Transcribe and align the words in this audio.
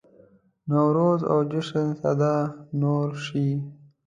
نوروز 0.69 1.21
او 1.31 1.37
جشن 1.51 1.87
سده 2.01 2.33
نور 2.81 3.09
شي. 3.25 3.47